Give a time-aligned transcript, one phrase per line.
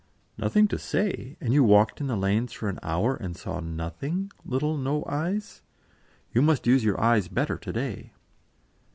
[0.35, 1.37] "Nothing to say!
[1.39, 5.61] And you walked in the lanes for an hour and saw nothing, little No eyes?
[6.33, 8.13] You must use your eyes better to day."